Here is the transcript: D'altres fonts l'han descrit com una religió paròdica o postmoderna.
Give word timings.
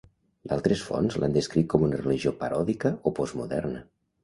D'altres 0.53 0.81
fonts 0.87 1.17
l'han 1.23 1.35
descrit 1.35 1.69
com 1.75 1.87
una 1.89 2.01
religió 2.01 2.33
paròdica 2.41 2.95
o 3.13 3.17
postmoderna. 3.23 3.87